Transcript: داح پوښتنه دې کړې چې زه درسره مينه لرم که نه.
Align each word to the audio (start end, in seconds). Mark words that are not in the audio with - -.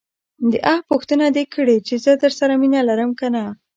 داح 0.53 0.77
پوښتنه 0.89 1.25
دې 1.35 1.43
کړې 1.53 1.77
چې 1.87 1.93
زه 2.03 2.11
درسره 2.23 2.53
مينه 2.61 2.79
لرم 2.89 3.11
که 3.19 3.27
نه. 3.35 3.43